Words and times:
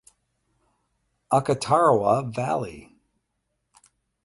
Akatarawa 1.37 2.23
Valley 2.33 2.89